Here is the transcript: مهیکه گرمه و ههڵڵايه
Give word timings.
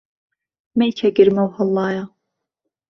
مهیکه 0.77 1.07
گرمه 1.17 1.43
و 1.45 1.49
ههڵڵايه 1.57 2.03